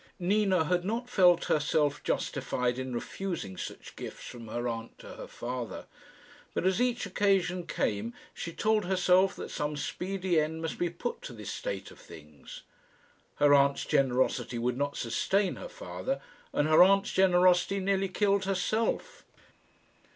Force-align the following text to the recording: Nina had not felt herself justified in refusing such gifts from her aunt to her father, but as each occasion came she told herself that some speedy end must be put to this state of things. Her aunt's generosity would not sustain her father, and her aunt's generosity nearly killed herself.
Nina 0.17 0.63
had 0.65 0.83
not 0.83 1.11
felt 1.11 1.45
herself 1.45 2.01
justified 2.03 2.79
in 2.79 2.91
refusing 2.91 3.55
such 3.55 3.95
gifts 3.95 4.25
from 4.25 4.47
her 4.47 4.67
aunt 4.67 4.97
to 4.97 5.09
her 5.13 5.27
father, 5.27 5.85
but 6.55 6.65
as 6.65 6.81
each 6.81 7.05
occasion 7.05 7.67
came 7.67 8.15
she 8.33 8.51
told 8.51 8.85
herself 8.85 9.35
that 9.35 9.51
some 9.51 9.77
speedy 9.77 10.39
end 10.39 10.59
must 10.59 10.79
be 10.79 10.89
put 10.89 11.21
to 11.21 11.33
this 11.33 11.51
state 11.51 11.91
of 11.91 11.99
things. 11.99 12.63
Her 13.35 13.53
aunt's 13.53 13.85
generosity 13.85 14.57
would 14.57 14.75
not 14.75 14.97
sustain 14.97 15.57
her 15.57 15.69
father, 15.69 16.19
and 16.51 16.67
her 16.67 16.81
aunt's 16.81 17.11
generosity 17.11 17.79
nearly 17.79 18.09
killed 18.09 18.45
herself. 18.45 19.23